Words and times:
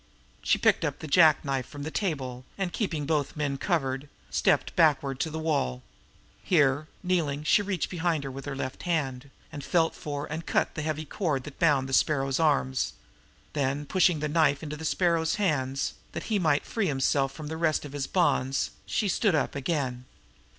She 0.41 0.57
picked 0.57 0.83
up 0.83 0.97
the 0.97 1.07
jack 1.07 1.45
knife 1.45 1.67
from 1.67 1.83
the 1.83 1.91
table, 1.91 2.43
and 2.57 2.73
keeping 2.73 3.05
both 3.05 3.35
men 3.35 3.59
covered, 3.59 4.09
stepped 4.31 4.75
backward 4.75 5.19
to 5.19 5.29
the 5.29 5.37
wall. 5.37 5.83
Here, 6.41 6.87
kneeling, 7.03 7.43
she 7.43 7.61
reached 7.61 7.91
behind 7.91 8.23
her 8.23 8.31
with 8.31 8.45
her 8.45 8.55
left 8.55 8.81
hand, 8.81 9.29
and 9.51 9.63
felt 9.63 9.93
for, 9.93 10.25
and 10.25 10.43
cut 10.47 10.73
the 10.73 10.81
heavy 10.81 11.05
cord 11.05 11.43
that 11.43 11.59
bound 11.59 11.87
the 11.87 11.93
Sparrow's 11.93 12.39
arms; 12.39 12.93
then, 13.53 13.85
pushing 13.85 14.21
the 14.21 14.27
knife 14.27 14.63
into 14.63 14.75
the 14.75 14.85
Sparrow's 14.85 15.35
hands 15.35 15.93
that 16.13 16.23
he 16.33 16.39
might 16.39 16.65
free 16.65 16.87
himself 16.87 17.31
from 17.31 17.45
the 17.45 17.55
rest 17.55 17.85
of 17.85 17.91
his 17.91 18.07
bonds, 18.07 18.71
she 18.87 19.07
stood 19.07 19.35
up 19.35 19.53
again. 19.53 20.05